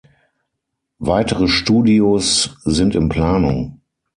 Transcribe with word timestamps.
Weitere 0.97 1.47
Studios 1.47 2.57
sind 2.63 2.95
in 2.95 3.07
Planung. 3.07 3.81